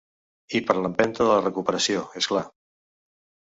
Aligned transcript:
I 0.59 0.61
per 0.69 0.75
a 0.77 0.81
l’empenta 0.85 1.21
de 1.25 1.29
la 1.33 1.45
recuperació, 1.45 2.05
és 2.23 2.33
clar. 2.35 2.45